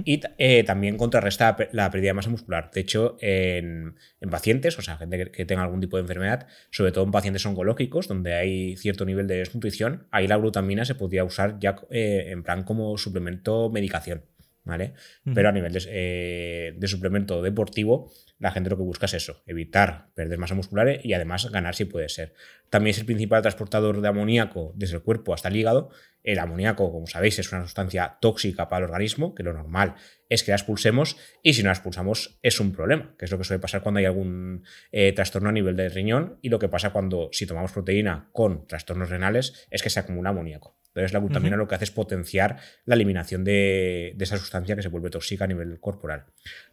y 0.05 0.21
eh, 0.39 0.65
también 0.65 0.97
contrarresta 0.97 1.57
la 1.71 1.91
pérdida 1.93 2.11
de 2.11 2.15
masa 2.15 2.31
muscular. 2.31 2.73
De 2.75 2.81
hecho, 2.81 3.17
en, 3.21 3.95
pacientes, 4.31 4.77
o 4.77 4.83
sea, 4.83 4.97
gente 4.97 5.31
que, 5.31 5.45
tenga 5.45 5.63
algún 5.63 5.81
tipo 5.81 5.97
de 5.97 6.03
enfermedad, 6.03 6.49
sobre 6.73 6.91
todo 6.91 7.05
en 7.05 7.13
pacientes 7.13 7.47
oncológicos, 7.47 8.09
donde 8.09 8.35
hay 8.35 8.77
cierto 8.77 9.05
nivel 9.05 9.29
de 9.29 9.37
desnutrición, 9.37 10.09
ahí 10.11 10.27
la 10.27 10.37
glutamina 10.37 10.85
se 10.85 10.97
podría 10.97 11.23
usar 11.23 11.61
ya 11.61 11.77
en 11.91 12.43
plan 12.43 12.65
como 12.65 12.99
suplemento 12.99 13.71
medicación. 13.71 14.25
¿Vale? 14.65 14.95
Pero 15.35 15.51
a 15.51 15.53
nivel 15.53 15.75
de 15.75 16.89
suplemento 16.89 17.43
deportivo, 17.43 18.11
la 18.39 18.51
gente 18.51 18.71
lo 18.71 18.77
que 18.77 18.83
busca 18.83 19.07
es 19.07 19.15
eso, 19.15 19.43
evitar 19.47 20.09
perder 20.15 20.39
masa 20.39 20.55
muscular 20.55 21.01
y 21.03 21.13
además 21.13 21.51
ganar 21.51 21.75
si 21.75 21.85
puede 21.85 22.09
ser. 22.09 22.35
También 22.71 22.93
es 22.93 22.99
el 22.99 23.07
principal 23.07 23.43
transportador 23.43 24.01
de 24.01 24.09
amoníaco 24.09 24.73
desde 24.75 24.97
el 24.97 25.03
cuerpo 25.03 25.35
hasta 25.35 25.49
el 25.49 25.57
hígado. 25.57 25.91
El 26.23 26.39
amoníaco, 26.39 26.91
como 26.91 27.07
sabéis, 27.07 27.39
es 27.39 27.53
una 27.53 27.63
sustancia 27.63 28.17
tóxica 28.21 28.69
para 28.69 28.85
el 28.85 28.91
organismo, 28.91 29.35
que 29.35 29.43
lo 29.43 29.53
normal 29.53 29.95
es 30.29 30.43
que 30.43 30.51
la 30.51 30.57
expulsemos 30.57 31.17
y 31.43 31.55
si 31.55 31.63
no 31.63 31.69
la 31.69 31.75
expulsamos 31.75 32.39
es 32.43 32.59
un 32.59 32.73
problema, 32.73 33.15
que 33.19 33.27
es 33.27 33.31
lo 33.31 33.39
que 33.39 33.45
suele 33.45 33.61
pasar 33.61 33.83
cuando 33.83 33.99
hay 33.99 34.07
algún 34.07 34.65
eh, 34.91 35.13
trastorno 35.13 35.51
a 35.51 35.53
nivel 35.53 35.77
del 35.77 35.91
riñón 35.91 36.39
y 36.43 36.49
lo 36.49 36.59
que 36.59 36.69
pasa 36.69 36.91
cuando 36.91 37.29
si 37.33 37.47
tomamos 37.47 37.73
proteína 37.73 38.31
con 38.33 38.67
trastornos 38.67 39.11
renales 39.11 39.67
es 39.71 39.83
que 39.83 39.91
se 39.91 40.01
acumula 40.01 40.31
amoníaco. 40.31 40.77
Entonces 40.95 41.13
la 41.13 41.19
glutamina 41.19 41.57
lo 41.57 41.67
que 41.67 41.75
hace 41.75 41.85
es 41.85 41.91
potenciar 41.91 42.59
la 42.85 42.95
eliminación 42.95 43.43
de, 43.43 44.15
esa 44.21 44.37
sustancia 44.37 44.77
que 44.77 44.83
se 44.83 44.89
vuelve 44.89 45.11
tóxica 45.11 45.43
a 45.43 45.49
nivel 45.49 45.81
corporal. 45.81 46.27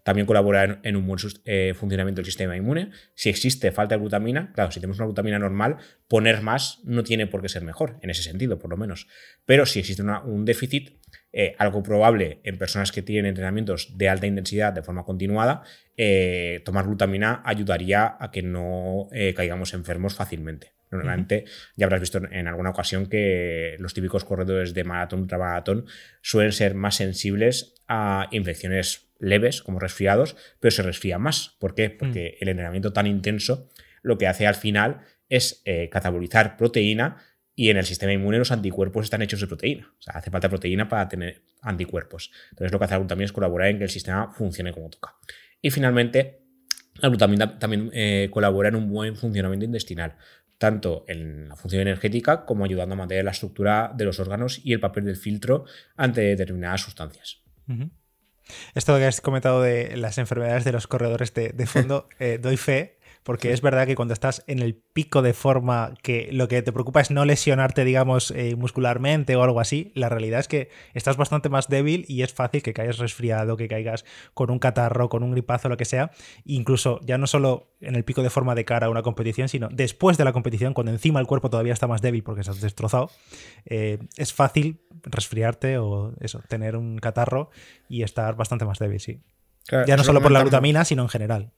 También 0.04 0.28
colabora 0.28 0.80
en, 0.84 0.96
un 0.96 1.08
buen 1.08 1.20
eh, 1.46 1.74
funcionamiento 1.75 2.20
del 2.20 2.28
sistema 2.28 2.56
inmune. 2.56 2.92
Si 3.16 3.30
existe 3.30 3.72
falta 3.72 3.96
de 3.96 4.01
glutamina, 4.01 4.51
claro, 4.54 4.70
si 4.70 4.80
tenemos 4.80 5.00
una 5.00 5.08
glutamina 5.08 5.40
normal, 5.40 5.78
poner 6.08 6.44
más 6.44 6.82
no 6.84 7.04
tiene 7.04 7.25
por 7.25 7.42
qué 7.42 7.50
ser 7.50 7.63
mejor, 7.63 7.98
en 8.04 8.12
ese 8.12 8.22
sentido, 8.22 8.60
por 8.60 8.70
lo 8.70 8.78
menos. 8.78 9.08
Pero 9.46 9.66
si 9.66 9.80
existe 9.80 10.04
un 10.04 10.46
déficit, 10.46 11.00
eh, 11.34 11.56
algo 11.58 11.82
probable 11.82 12.42
en 12.44 12.60
personas 12.60 12.92
que 12.92 13.01
tienen 13.01 13.25
entrenamientos 13.25 13.98
de 13.98 14.08
alta 14.08 14.28
intensidad 14.28 14.72
de 14.72 14.84
forma 14.84 15.04
continuada, 15.04 15.63
eh, 15.98 16.62
tomar 16.63 16.86
glutamina 16.86 17.42
ayudaría 17.44 18.18
a 18.20 18.30
que 18.30 18.44
no 18.44 19.08
caigamos 19.36 19.74
enfermos 19.74 20.13
fácilmente. 20.13 20.74
Normalmente 20.91 21.45
ya 21.75 21.86
habrás 21.86 22.01
visto 22.01 22.21
en 22.29 22.48
alguna 22.48 22.71
ocasión 22.71 23.07
que 23.07 23.77
los 23.79 23.93
típicos 23.93 24.25
corredores 24.25 24.74
de 24.74 24.83
maratón, 24.83 25.21
ultramaratón, 25.21 25.86
suelen 26.21 26.51
ser 26.51 26.75
más 26.75 26.95
sensibles 26.95 27.75
a 27.88 28.27
infecciones 28.31 29.07
leves, 29.19 29.62
como 29.62 29.79
resfriados, 29.79 30.36
pero 30.60 30.71
se 30.71 30.83
resfría 30.83 31.17
más. 31.17 31.55
¿Por 31.60 31.75
qué? 31.75 31.89
Porque 31.89 32.38
mm. 32.39 32.43
el 32.43 32.50
entrenamiento 32.50 32.93
tan 32.93 33.07
intenso 33.07 33.69
lo 34.01 34.17
que 34.17 34.27
hace 34.27 34.48
al 34.48 34.55
final 34.55 35.01
es 35.29 35.62
eh, 35.65 35.89
catabolizar 35.89 36.57
proteína 36.57 37.17
y 37.55 37.69
en 37.69 37.77
el 37.77 37.86
sistema 37.86 38.12
inmune 38.12 38.38
los 38.38 38.51
anticuerpos 38.51 39.05
están 39.05 39.21
hechos 39.21 39.39
de 39.39 39.48
proteína. 39.48 39.93
O 39.98 40.01
sea, 40.01 40.15
hace 40.15 40.31
falta 40.31 40.50
proteína 40.50 40.89
para 40.89 41.07
tener 41.07 41.43
anticuerpos. 41.62 42.31
Entonces 42.50 42.71
lo 42.71 42.79
que 42.79 42.86
hace 42.86 42.95
la 42.95 43.00
glutamina 43.00 43.25
es 43.25 43.31
colaborar 43.31 43.69
en 43.69 43.77
que 43.77 43.83
el 43.83 43.89
sistema 43.89 44.31
funcione 44.33 44.74
como 44.74 44.89
toca. 44.89 45.15
Y 45.62 45.69
finalmente, 45.69 46.41
la 46.95 47.10
glutamina 47.10 47.60
también 47.60 47.89
eh, 47.93 48.29
colabora 48.31 48.69
en 48.69 48.75
un 48.75 48.89
buen 48.89 49.15
funcionamiento 49.15 49.65
intestinal, 49.65 50.17
tanto 50.62 51.06
en 51.08 51.50
la 51.50 51.56
función 51.56 51.82
energética 51.82 52.46
como 52.46 52.65
ayudando 52.65 52.94
a 52.94 52.98
mantener 53.00 53.25
la 53.25 53.32
estructura 53.32 53.91
de 53.96 54.06
los 54.06 54.20
órganos 54.20 54.62
y 54.63 54.74
el 54.74 54.80
papel 54.80 55.06
del 55.06 55.15
filtro 55.15 55.65
ante 55.98 56.22
determinadas 56.22 56.82
sustancias. 56.82 57.41
Esto 58.75 58.96
que 59.00 59.06
has 59.06 59.22
comentado 59.22 59.63
de 59.63 59.98
las 59.98 60.20
enfermedades 60.20 60.63
de 60.63 60.72
los 60.72 60.86
corredores 60.86 61.34
de, 61.34 61.65
fondo, 61.65 62.10
eh, 62.20 62.38
doy 62.39 62.58
fe 62.58 63.00
porque 63.24 63.54
es 63.54 63.62
verdad 63.62 63.86
que 63.86 63.96
cuando 63.96 64.13
estás 64.13 64.44
en 64.48 64.60
el 64.60 64.75
pico 64.75 65.22
de 65.22 65.34
forma, 65.34 65.94
que 66.01 66.30
lo 66.32 66.48
que 66.48 66.62
te 66.62 66.72
preocupa 66.72 67.01
es 67.01 67.12
no 67.12 67.24
lesionarte, 67.25 67.84
digamos, 67.84 68.32
eh, 68.32 68.56
muscularmente 68.56 69.36
o 69.36 69.44
algo 69.44 69.60
así, 69.60 69.92
la 69.96 70.10
realidad 70.10 70.40
es 70.40 70.48
que 70.48 70.70
estás 70.94 71.18
bastante 71.18 71.50
más 71.50 71.68
débil 71.68 72.06
y 72.08 72.24
es 72.24 72.34
fácil 72.34 72.63
que 72.63 72.74
caigas 72.74 72.98
resfriado, 72.98 73.58
que 73.58 73.68
caigas 73.68 74.06
con 74.34 74.50
un 74.50 74.60
catarro, 74.60 75.10
con 75.10 75.24
un 75.24 75.32
gripazo, 75.32 75.70
lo 75.70 75.78
que 75.78 75.86
sea. 75.86 76.12
Incluso 76.46 77.00
ya 77.04 77.18
no 77.18 77.28
solo 77.28 77.75
en 77.80 77.96
el 77.96 78.04
pico 78.04 78.24
de 78.24 78.30
forma 78.30 78.56
de 78.56 78.66
cara 78.66 78.88
a 78.88 78.90
una 78.90 79.04
competición, 79.04 79.50
sino 79.50 79.70
después 79.70 80.18
de 80.18 80.25
la 80.25 80.34
competición, 80.34 80.74
cuando 80.74 80.92
encima 80.92 81.20
el 81.20 81.28
cuerpo 81.28 81.50
todavía 81.50 81.74
está 81.74 81.88
más 81.88 82.01
débil 82.01 82.24
porque 82.24 82.42
estás 82.42 82.60
destrozado, 82.62 83.12
eh, 83.66 84.00
es 84.18 84.34
fácil 84.34 84.82
resfriarte 85.04 85.78
o 85.78 86.13
eso, 86.22 86.42
tener 86.48 86.75
un 86.75 86.98
catarro 86.98 87.51
y 87.88 88.04
estar 88.04 88.36
bastante 88.36 88.66
más 88.66 88.80
débil, 88.80 89.00
sí. 89.00 89.22
ya 89.70 89.96
no 89.96 90.04
solo 90.04 90.22
por 90.22 90.32
la 90.32 90.42
glutamina, 90.42 90.86
sino 90.86 91.04
en 91.04 91.10
general. 91.10 91.51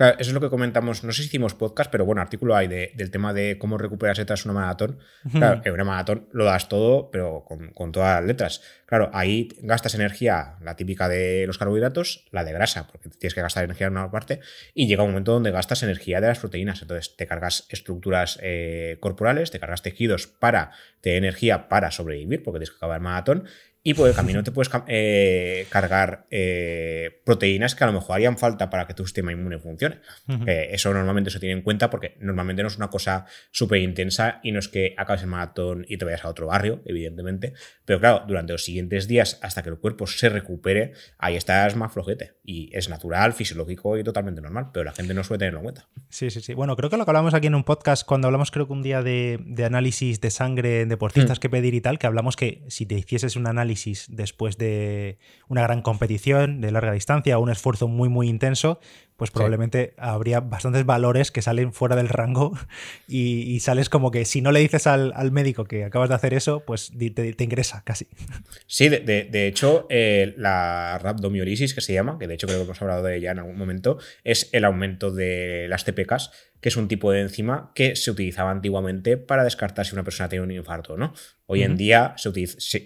Claro, 0.00 0.16
eso 0.18 0.30
es 0.30 0.32
lo 0.32 0.40
que 0.40 0.48
comentamos, 0.48 1.04
no 1.04 1.12
sé 1.12 1.20
si 1.20 1.28
hicimos 1.28 1.52
podcast, 1.52 1.90
pero 1.90 2.06
bueno, 2.06 2.22
artículo 2.22 2.56
hay 2.56 2.68
del 2.68 3.10
tema 3.10 3.34
de 3.34 3.58
cómo 3.58 3.76
recuperarse 3.76 4.24
tras 4.24 4.46
una 4.46 4.54
maratón. 4.54 4.98
Claro, 5.30 5.60
en 5.62 5.74
una 5.74 5.84
maratón 5.84 6.26
lo 6.32 6.46
das 6.46 6.70
todo, 6.70 7.10
pero 7.10 7.44
con, 7.44 7.92
todas 7.92 8.18
las 8.18 8.26
letras. 8.26 8.62
Claro, 8.86 9.10
ahí 9.12 9.50
gastas 9.60 9.94
energía, 9.94 10.56
la 10.62 10.74
típica 10.74 11.06
de 11.06 11.44
los 11.46 11.58
carbohidratos, 11.58 12.24
la 12.30 12.44
de 12.44 12.52
grasa, 12.54 12.86
porque 12.86 13.10
tienes 13.10 13.34
que 13.34 13.42
gastar 13.42 13.64
energía 13.64 13.88
en 13.88 13.92
una 13.92 14.10
parte, 14.10 14.40
y 14.72 14.86
llega 14.86 15.02
un 15.02 15.10
momento 15.10 15.32
donde 15.32 15.50
gastas 15.50 15.82
energía 15.82 16.22
de 16.22 16.28
las 16.28 16.38
proteínas. 16.38 16.80
Entonces 16.80 17.14
te 17.14 17.26
cargas 17.26 17.66
estructuras 17.68 18.38
eh, 18.40 18.96
corporales, 19.00 19.50
te 19.50 19.60
cargas 19.60 19.82
tejidos 19.82 20.28
para 20.28 20.70
tener 21.02 21.18
energía 21.18 21.68
para 21.68 21.90
sobrevivir, 21.90 22.42
porque 22.42 22.60
tienes 22.60 22.70
que 22.70 22.76
acabar 22.76 22.96
el 22.96 23.02
maratón, 23.02 23.44
y 23.82 23.94
por 23.94 24.08
el 24.08 24.14
camino 24.14 24.42
te 24.42 24.52
puedes 24.52 24.70
eh, 24.88 25.66
cargar 25.70 26.26
eh, 26.30 27.20
proteínas 27.24 27.74
que 27.74 27.84
a 27.84 27.86
lo 27.86 27.94
mejor 27.94 28.16
harían 28.16 28.38
falta 28.38 28.68
para 28.70 28.86
que 28.86 28.94
tu 28.94 29.04
sistema 29.04 29.32
inmune 29.32 29.58
funcione. 29.58 30.00
eso 30.46 30.92
normalmente 30.92 31.30
se 31.30 31.40
tiene 31.40 31.54
en 31.54 31.62
cuenta 31.62 31.90
porque 31.90 32.16
normalmente 32.20 32.62
no 32.62 32.68
es 32.68 32.76
una 32.76 32.88
cosa 32.88 33.26
súper 33.50 33.80
intensa 33.80 34.40
y 34.42 34.52
no 34.52 34.58
es 34.58 34.68
que 34.68 34.94
acabes 34.96 35.22
el 35.22 35.28
maratón 35.28 35.86
y 35.88 35.96
te 35.96 36.04
vayas 36.04 36.24
a 36.24 36.28
otro 36.28 36.46
barrio, 36.46 36.82
evidentemente. 36.84 37.54
Pero 37.84 38.00
claro, 38.00 38.24
durante 38.26 38.52
los 38.52 38.64
siguientes 38.64 39.08
días, 39.08 39.38
hasta 39.42 39.62
que 39.62 39.70
el 39.70 39.78
cuerpo 39.78 40.06
se 40.06 40.28
recupere, 40.28 40.92
ahí 41.18 41.36
estás 41.36 41.76
más 41.76 41.92
flojete. 41.92 42.34
Y 42.44 42.70
es 42.76 42.88
natural, 42.88 43.32
fisiológico 43.32 43.96
y 43.96 44.04
totalmente 44.04 44.40
normal, 44.40 44.70
pero 44.72 44.84
la 44.84 44.92
gente 44.92 45.14
no 45.14 45.24
suele 45.24 45.38
tenerlo 45.38 45.60
en 45.60 45.64
cuenta. 45.64 45.88
Sí, 46.08 46.30
sí, 46.30 46.40
sí. 46.40 46.54
Bueno, 46.54 46.76
creo 46.76 46.90
que 46.90 46.96
lo 46.96 47.04
que 47.04 47.10
hablamos 47.10 47.34
aquí 47.34 47.46
en 47.46 47.54
un 47.54 47.64
podcast, 47.64 48.04
cuando 48.06 48.28
hablamos 48.28 48.50
creo 48.50 48.66
que 48.66 48.72
un 48.72 48.82
día 48.82 49.02
de, 49.02 49.38
análisis 49.64 50.20
de 50.20 50.30
sangre 50.30 50.82
en 50.82 50.88
deportistas 50.88 51.38
mm. 51.38 51.40
que 51.40 51.50
pedir 51.50 51.74
y 51.74 51.80
tal, 51.80 51.98
que 51.98 52.06
hablamos 52.06 52.36
que 52.36 52.64
si 52.68 52.86
te 52.86 52.94
hicieses 52.94 53.36
un 53.36 53.46
análisis 53.46 53.69
después 54.08 54.58
de 54.58 55.18
una 55.48 55.62
gran 55.62 55.82
competición 55.82 56.60
de 56.60 56.70
larga 56.70 56.92
distancia 56.92 57.38
un 57.38 57.50
esfuerzo 57.50 57.88
muy 57.88 58.08
muy 58.08 58.28
intenso, 58.28 58.80
pues 59.20 59.30
probablemente 59.30 59.92
habría 59.98 60.40
bastantes 60.40 60.86
valores 60.86 61.30
que 61.30 61.42
salen 61.42 61.74
fuera 61.74 61.94
del 61.94 62.08
rango 62.08 62.58
y, 63.06 63.60
sales 63.60 63.90
como 63.90 64.10
que 64.10 64.24
si 64.24 64.40
no 64.40 64.50
le 64.50 64.60
dices 64.60 64.86
al, 64.86 65.12
médico 65.30 65.66
que 65.66 65.84
acabas 65.84 66.08
de 66.08 66.14
hacer 66.14 66.32
eso, 66.32 66.60
pues 66.60 66.90
te, 66.96 67.44
ingresa 67.44 67.82
casi. 67.84 68.06
Sí, 68.66 68.88
de, 68.88 69.46
hecho, 69.46 69.86
eh, 69.90 70.32
la 70.38 70.98
rhabdomiolisis 71.02 71.74
que 71.74 71.82
se 71.82 71.92
llama, 71.92 72.18
que 72.18 72.28
de 72.28 72.34
hecho 72.34 72.46
creo 72.46 72.60
que 72.60 72.64
hemos 72.64 72.80
hablado 72.80 73.02
de 73.02 73.18
ella 73.18 73.32
en 73.32 73.40
algún 73.40 73.58
momento, 73.58 73.98
es 74.24 74.48
el 74.52 74.64
aumento 74.64 75.10
de 75.10 75.66
las 75.68 75.84
TPKs 75.84 76.30
que 76.60 76.68
es 76.68 76.76
un 76.76 76.88
tipo 76.88 77.10
de 77.10 77.20
enzima 77.20 77.72
que 77.74 77.96
se 77.96 78.10
utilizaba 78.10 78.50
antiguamente 78.50 79.16
para 79.16 79.44
descartar 79.44 79.86
si 79.86 79.94
una 79.94 80.04
persona 80.04 80.28
tiene 80.28 80.44
un 80.44 80.50
infarto 80.50 80.94
o 80.94 80.96
no. 80.96 81.14
Hoy 81.46 81.62
en 81.62 81.76
día 81.76 82.14
se 82.16 82.30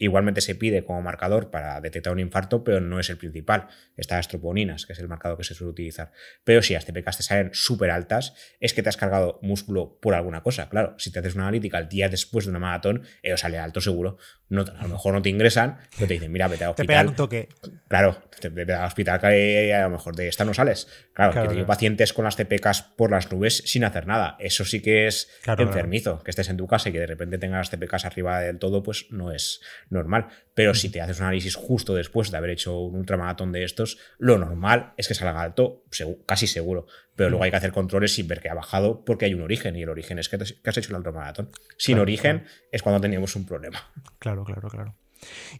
igualmente 0.00 0.40
se 0.40 0.54
pide 0.54 0.84
como 0.84 1.02
marcador 1.02 1.50
para 1.50 1.80
detectar 1.80 2.12
un 2.12 2.20
infarto, 2.20 2.64
pero 2.64 2.80
no 2.80 2.98
es 2.98 3.10
el 3.10 3.18
principal. 3.18 3.66
Está 3.96 4.16
las 4.16 4.28
troponinas, 4.28 4.86
que 4.86 4.94
es 4.94 4.98
el 5.00 5.08
marcador 5.08 5.36
que 5.36 5.44
se 5.44 5.54
suele 5.54 5.72
utilizar. 5.72 6.12
Pero 6.44 6.62
si 6.62 6.74
las 6.74 6.84
TPKs 6.84 7.16
te 7.16 7.22
salen 7.22 7.50
súper 7.52 7.90
altas, 7.90 8.34
es 8.60 8.74
que 8.74 8.82
te 8.82 8.88
has 8.88 8.96
cargado 8.96 9.38
músculo 9.42 9.98
por 10.00 10.14
alguna 10.14 10.42
cosa. 10.42 10.68
Claro, 10.68 10.94
si 10.98 11.10
te 11.10 11.18
haces 11.18 11.34
una 11.34 11.44
analítica 11.44 11.78
el 11.78 11.88
día 11.88 12.08
después 12.08 12.44
de 12.44 12.50
una 12.50 12.58
maratón, 12.58 13.02
eso 13.22 13.36
sale 13.36 13.58
alto 13.58 13.80
seguro. 13.80 14.18
No, 14.48 14.62
a 14.62 14.82
lo 14.82 14.88
mejor 14.88 15.14
no 15.14 15.22
te 15.22 15.30
ingresan, 15.30 15.78
pero 15.96 16.06
te 16.06 16.14
dicen, 16.14 16.30
mira, 16.30 16.48
vete 16.48 16.64
al 16.64 16.70
hospital. 16.70 16.86
Te 16.86 16.92
pegan 16.92 17.08
un 17.08 17.14
toque. 17.14 17.48
Claro, 17.88 18.22
vete 18.52 18.74
al 18.74 18.84
hospital 18.84 19.18
que 19.20 19.74
a 19.74 19.82
lo 19.84 19.90
mejor 19.90 20.14
de 20.14 20.28
esta 20.28 20.44
no 20.44 20.52
sales. 20.52 20.86
Claro, 21.14 21.32
que 21.32 21.48
tengo 21.48 21.66
pacientes 21.66 22.12
con 22.12 22.24
las 22.24 22.36
TPKs 22.36 22.82
por 22.96 23.10
las 23.10 23.32
nubes 23.32 23.62
sin 23.66 23.84
hacer 23.84 24.06
nada. 24.06 24.36
Eso 24.38 24.64
sí 24.64 24.80
que 24.80 25.06
es 25.06 25.30
enfermizo. 25.46 26.22
Que 26.22 26.30
estés 26.30 26.50
en 26.50 26.56
tu 26.56 26.66
casa 26.66 26.90
y 26.90 26.92
que 26.92 27.00
de 27.00 27.06
repente 27.06 27.38
tengas 27.38 27.70
TPKs 27.70 28.04
arriba 28.04 28.40
del 28.40 28.58
todo, 28.58 28.82
pues 28.82 29.06
no 29.10 29.32
es 29.32 29.60
normal. 29.88 30.28
Pero 30.54 30.74
si 30.74 30.88
te 30.90 31.00
haces 31.00 31.18
un 31.18 31.24
análisis 31.24 31.56
justo 31.56 31.94
después 31.94 32.30
de 32.30 32.36
haber 32.36 32.50
hecho 32.50 32.78
un 32.78 32.96
ultramaratón 32.96 33.50
de 33.50 33.64
estos, 33.64 33.98
lo 34.18 34.38
normal 34.38 34.92
es 34.96 35.08
que 35.08 35.14
salga 35.14 35.40
alto, 35.40 35.84
casi 36.26 36.46
seguro. 36.46 36.86
Pero 37.16 37.30
luego 37.30 37.44
hay 37.44 37.50
que 37.50 37.56
hacer 37.56 37.72
controles 37.72 38.14
sin 38.14 38.28
ver 38.28 38.40
que 38.40 38.48
ha 38.48 38.54
bajado 38.54 39.04
porque 39.04 39.24
hay 39.24 39.34
un 39.34 39.42
origen 39.42 39.76
y 39.76 39.82
el 39.82 39.88
origen 39.88 40.18
es 40.18 40.28
que, 40.28 40.36
has 40.36 40.78
hecho 40.78 40.90
el 40.90 40.96
ultramaratón. 40.96 41.50
Sin 41.76 41.98
origen 41.98 42.44
es 42.72 42.82
cuando 42.82 43.00
teníamos 43.00 43.36
un 43.36 43.46
problema. 43.46 43.78
Claro, 44.18 44.44
claro, 44.44 44.68
claro. 44.68 44.94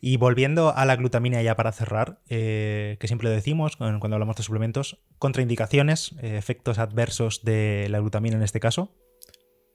Y 0.01 0.17
volviendo 0.19 0.77
a 0.77 0.85
la 0.85 0.97
glutamina 0.97 1.41
ya 1.43 1.57
para 1.57 1.73
cerrar, 1.73 2.19
eh, 2.29 2.97
que 3.01 3.07
siempre 3.07 3.29
lo 3.29 3.35
decimos 3.35 3.77
cuando 3.77 4.15
hablamos 4.15 4.37
de 4.37 4.43
suplementos, 4.43 4.99
contraindicaciones, 5.19 6.13
eh, 6.23 6.37
efectos 6.37 6.79
adversos 6.79 7.45
de 7.45 7.87
la 7.91 8.01
glutamina 8.01 8.37
en 8.37 8.43
este 8.43 8.61
caso. 8.61 8.93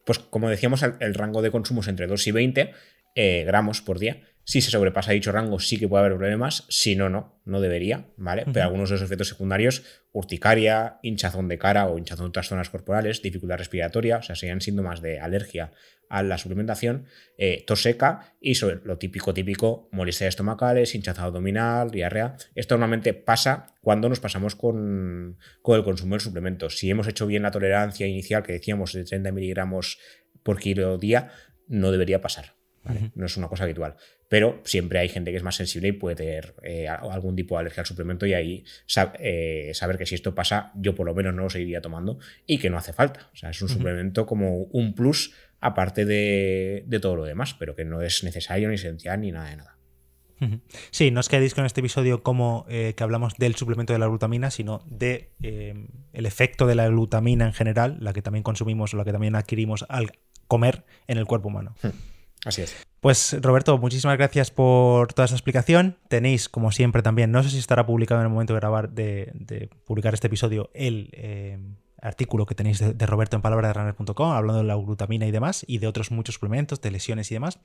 Pues 0.05 0.19
como 0.19 0.49
decíamos, 0.49 0.83
el, 0.83 1.13
rango 1.13 1.41
de 1.41 1.51
consumo 1.51 1.81
es 1.81 1.87
entre 1.87 2.07
2 2.07 2.27
y 2.27 2.31
20 2.31 2.71
eh, 3.15 3.43
gramos 3.45 3.81
por 3.81 3.99
día. 3.99 4.21
Si 4.49 4.61
se 4.61 4.71
sobrepasa 4.71 5.11
dicho 5.11 5.31
rango, 5.31 5.59
sí 5.59 5.77
que 5.77 5.87
puede 5.87 6.05
haber 6.05 6.17
problemas. 6.17 6.65
Si 6.69 6.95
no, 6.95 7.07
no, 7.07 7.39
no 7.45 7.61
debería, 7.61 8.07
¿vale? 8.17 8.45
Pero 8.51 8.65
algunos 8.65 8.89
de 8.89 8.95
los 8.95 9.03
efectos 9.03 9.27
secundarios, 9.27 9.83
urticaria, 10.11 10.97
hinchazón 11.03 11.47
de 11.47 11.59
cara 11.59 11.85
o 11.85 11.99
hinchazón 11.99 12.25
de 12.25 12.29
otras 12.29 12.47
zonas 12.47 12.71
corporales, 12.71 13.21
dificultad 13.21 13.59
respiratoria, 13.59 14.17
o 14.17 14.23
sea, 14.23 14.35
serían 14.35 14.59
síntomas 14.59 15.03
de 15.03 15.19
alergia 15.19 15.71
a 16.09 16.23
la 16.23 16.39
suplementación, 16.39 17.05
eh, 17.37 17.63
tos 17.67 17.83
seca 17.83 18.33
y 18.41 18.55
sobre 18.55 18.79
lo 18.85 18.97
típico, 18.97 19.35
típico, 19.35 19.87
molestias 19.91 20.29
estomacales, 20.29 20.95
hinchazón 20.95 21.25
abdominal, 21.25 21.91
diarrea. 21.91 22.35
Esto 22.55 22.73
normalmente 22.73 23.13
pasa 23.13 23.67
cuando 23.81 24.09
nos 24.09 24.19
pasamos 24.19 24.55
con, 24.55 25.37
con 25.61 25.77
el 25.77 25.83
consumo 25.83 26.15
del 26.15 26.21
suplemento. 26.21 26.71
Si 26.71 26.89
hemos 26.89 27.07
hecho 27.07 27.27
bien 27.27 27.43
la 27.43 27.51
tolerancia 27.51 28.07
inicial 28.07 28.41
que 28.41 28.53
decíamos 28.53 28.93
de 28.93 29.03
30 29.03 29.31
miligramos 29.31 29.99
por 30.41 30.57
kilo 30.57 30.97
día, 30.97 31.29
no 31.67 31.91
debería 31.91 32.19
pasar. 32.19 32.58
No 33.15 33.25
es 33.25 33.37
una 33.37 33.47
cosa 33.47 33.63
habitual. 33.63 33.95
Pero 34.29 34.61
siempre 34.63 34.99
hay 34.99 35.09
gente 35.09 35.31
que 35.31 35.37
es 35.37 35.43
más 35.43 35.55
sensible 35.55 35.89
y 35.89 35.91
puede 35.91 36.15
tener 36.15 36.55
eh, 36.63 36.87
algún 36.87 37.35
tipo 37.35 37.55
de 37.55 37.61
alergia 37.61 37.81
al 37.81 37.87
suplemento 37.87 38.25
y 38.25 38.33
ahí 38.33 38.63
eh, 39.19 39.71
saber 39.73 39.97
que 39.97 40.05
si 40.05 40.15
esto 40.15 40.35
pasa, 40.35 40.71
yo 40.75 40.93
por 40.95 41.07
lo 41.07 41.15
menos 41.15 41.33
no 41.33 41.43
lo 41.43 41.49
seguiría 41.49 41.81
tomando 41.81 42.19
y 42.45 42.59
que 42.59 42.69
no 42.69 42.77
hace 42.77 42.93
falta. 42.93 43.29
O 43.33 43.35
sea, 43.35 43.49
es 43.49 43.61
un 43.61 43.69
suplemento 43.69 44.25
como 44.27 44.63
un 44.65 44.93
plus 44.93 45.33
aparte 45.59 46.05
de, 46.05 46.85
todo 47.01 47.15
lo 47.15 47.25
demás, 47.25 47.55
pero 47.55 47.75
que 47.75 47.85
no 47.85 48.01
es 48.01 48.23
necesario 48.23 48.69
ni 48.69 48.75
esencial 48.75 49.19
ni 49.19 49.31
nada 49.31 49.49
de 49.49 49.57
nada. 49.57 49.75
Sí, 50.91 51.11
no 51.11 51.19
os 51.19 51.27
quedéis 51.27 51.53
con 51.53 51.65
este 51.65 51.81
episodio 51.81 52.23
como 52.23 52.65
eh, 52.69 52.93
que 52.95 53.03
hablamos 53.03 53.35
del 53.35 53.55
suplemento 53.55 53.91
de 53.91 53.99
la 53.99 54.07
glutamina, 54.07 54.51
sino 54.51 54.85
de 54.85 55.31
el 55.41 56.25
efecto 56.25 56.65
de 56.65 56.75
la 56.75 56.87
glutamina 56.87 57.45
en 57.45 57.53
general, 57.53 57.97
la 57.99 58.13
que 58.13 58.21
también 58.21 58.43
consumimos 58.43 58.93
o 58.93 58.97
la 58.97 59.03
que 59.03 59.11
también 59.11 59.35
adquirimos 59.35 59.85
al 59.89 60.11
comer 60.47 60.85
en 61.07 61.17
el 61.17 61.25
cuerpo 61.25 61.49
humano. 61.49 61.75
Así 62.45 62.61
es. 62.61 62.75
Pues 63.01 63.37
Roberto, 63.41 63.77
muchísimas 63.77 64.17
gracias 64.17 64.51
por 64.51 65.13
toda 65.13 65.25
esa 65.25 65.35
explicación. 65.35 65.97
Tenéis, 66.09 66.49
como 66.49 66.71
siempre, 66.71 67.01
también, 67.01 67.31
no 67.31 67.43
sé 67.43 67.49
si 67.49 67.57
estará 67.57 67.85
publicado 67.85 68.21
en 68.21 68.27
el 68.27 68.31
momento 68.31 68.53
de 68.53 68.59
grabar, 68.59 68.89
de, 68.89 69.69
publicar 69.85 70.13
este 70.13 70.27
episodio, 70.27 70.69
el 70.73 71.09
eh, 71.13 71.57
artículo 72.01 72.45
que 72.45 72.55
tenéis 72.55 72.79
de, 72.79 73.05
Roberto 73.05 73.37
en 73.37 73.41
palabraderunner.com, 73.41 74.31
hablando 74.31 74.61
de 74.61 74.67
la 74.67 74.75
glutamina 74.75 75.25
y 75.25 75.31
demás, 75.31 75.63
y 75.67 75.77
de 75.77 75.87
otros 75.87 76.11
muchos 76.11 76.35
suplementos, 76.35 76.81
de 76.81 76.91
lesiones 76.91 77.31
y 77.31 77.35
demás. 77.35 77.59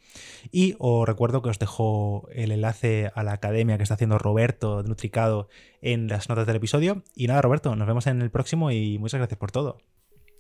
Y 0.53 0.77
os 0.79 1.07
recuerdo 1.07 1.43
que 1.43 1.51
os 1.51 1.59
dejo 1.59 2.29
el 2.33 2.53
enlace 2.53 3.11
a 3.15 3.23
la 3.25 3.33
academia 3.33 3.77
que 3.77 3.83
está 3.83 3.95
haciendo 3.95 4.19
Roberto 4.19 4.83
Nutricado 4.83 5.49
en 5.83 6.07
las 6.09 6.29
notas 6.29 6.47
del 6.47 6.57
episodio. 6.57 7.03
Y 7.15 7.27
nada, 7.27 7.43
Roberto, 7.43 7.75
nos 7.75 7.87
vemos 7.87 8.07
en 8.07 8.23
el 8.23 8.31
próximo 8.31 8.71
y 8.71 8.99
muchas 8.99 9.19
gracias 9.19 9.39
por 9.39 9.51
todo. 9.51 9.79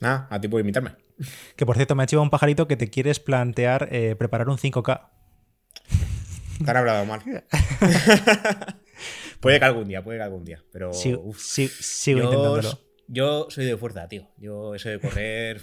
Nada, 0.04 0.28
a 0.30 0.40
ti 0.40 0.46
por 0.48 0.60
invitarme. 0.60 0.92
Que 1.56 1.64
por 1.66 1.76
cierto, 1.76 1.94
me 1.94 2.02
ha 2.02 2.06
chivado 2.06 2.22
un 2.24 2.30
pajarito 2.30 2.66
que 2.68 2.76
te 2.76 2.90
quieres 2.90 3.20
plantear 3.20 3.88
eh, 3.92 4.14
preparar 4.16 4.48
un 4.48 4.58
5K. 4.58 5.08
Te 6.64 6.70
han 6.70 6.76
hablado 6.76 7.04
mal. 7.06 7.20
puede 9.40 9.58
que 9.58 9.64
algún 9.64 9.88
día, 9.88 10.02
puede 10.02 10.18
que 10.18 10.24
algún 10.24 10.44
día. 10.44 10.62
Pero. 10.72 10.92
Sí, 10.92 11.14
uf. 11.14 11.38
sí, 11.40 11.68
sigo 11.68 12.18
yo, 12.20 12.24
intentándolo. 12.26 12.80
yo 13.08 13.46
soy 13.50 13.64
de 13.66 13.76
fuerza, 13.76 14.08
tío. 14.08 14.28
Yo 14.38 14.74
eso 14.74 14.88
de 14.88 15.00
correr. 15.00 15.62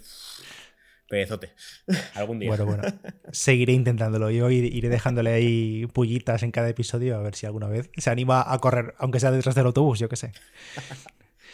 Perezote. 1.10 1.52
algún 2.16 2.40
día. 2.40 2.48
Bueno, 2.50 2.66
bueno. 2.66 2.84
Seguiré 3.32 3.74
intentándolo. 3.74 4.30
Yo 4.32 4.50
ir- 4.50 4.74
iré 4.74 4.88
dejándole 4.90 5.32
ahí 5.34 5.86
pullitas 5.88 6.44
en 6.44 6.52
cada 6.52 6.70
episodio 6.70 7.18
a 7.18 7.22
ver 7.22 7.36
si 7.36 7.46
alguna 7.46 7.68
vez 7.68 7.90
se 7.98 8.10
anima 8.10 8.44
a 8.48 8.58
correr, 8.60 8.94
aunque 8.98 9.20
sea 9.20 9.32
detrás 9.32 9.56
del 9.56 9.66
autobús, 9.66 10.00
yo 10.00 10.08
qué 10.08 10.16
sé. 10.16 10.32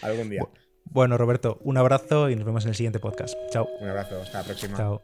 algún 0.03 0.29
día. 0.29 0.43
Bueno, 0.91 1.17
Roberto, 1.17 1.57
un 1.61 1.77
abrazo 1.77 2.29
y 2.29 2.35
nos 2.35 2.45
vemos 2.45 2.63
en 2.65 2.69
el 2.69 2.75
siguiente 2.75 2.99
podcast. 2.99 3.35
Chao. 3.51 3.67
Un 3.79 3.89
abrazo. 3.89 4.21
Hasta 4.21 4.39
la 4.39 4.43
próxima. 4.43 4.77
Chao. 4.77 5.01